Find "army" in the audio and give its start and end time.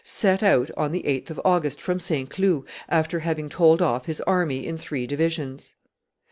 4.21-4.65